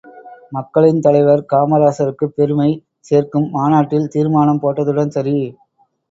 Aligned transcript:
மக்களின் 0.51 1.01
தலைவர் 1.01 1.43
காமராசருக்குப் 1.51 2.33
பெருமை 2.35 2.67
சேர்க்கும் 3.09 3.45
மாநாட்டில் 3.51 4.09
தீர்மானம் 4.09 4.61
போட்டதுடன் 4.63 5.13
சரி! 5.13 5.35